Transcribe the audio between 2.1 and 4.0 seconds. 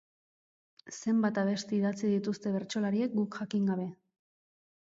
dituzte bertsolariek guk jakin gabe.